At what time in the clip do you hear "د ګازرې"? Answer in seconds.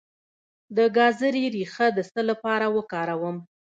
0.75-1.45